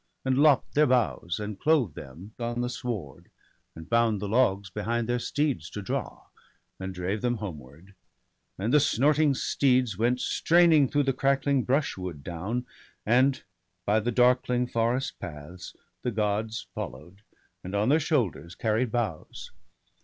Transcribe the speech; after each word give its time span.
And 0.25 0.39
lopp'd 0.39 0.73
their 0.73 0.87
boughs, 0.87 1.37
and 1.39 1.59
clove 1.59 1.93
them 1.93 2.33
on 2.39 2.61
the 2.61 2.71
sward, 2.71 3.29
And 3.75 3.87
bound 3.87 4.19
the 4.19 4.27
logs 4.27 4.71
behind 4.71 5.07
their 5.07 5.19
steeds 5.19 5.69
to 5.69 5.81
draw, 5.83 6.23
And 6.79 6.91
drave 6.91 7.21
them 7.21 7.35
homeward; 7.35 7.93
and 8.57 8.73
the 8.73 8.79
snorting 8.79 9.35
steeds 9.35 9.99
Went 9.99 10.19
straining 10.19 10.87
through 10.89 11.03
the 11.03 11.13
crackling 11.13 11.65
brushwood 11.65 12.23
down, 12.23 12.65
And 13.05 13.43
by 13.85 13.99
the 13.99 14.11
darkling 14.11 14.65
forest 14.65 15.19
paths 15.19 15.75
the 16.01 16.09
Gods 16.09 16.65
154 16.73 16.73
BALDER 16.73 17.15
DEAD. 17.15 17.21
Follow'd, 17.21 17.21
and 17.63 17.75
on 17.75 17.89
their 17.89 17.99
shoulders 17.99 18.55
carried 18.55 18.91
boughs. 18.91 19.51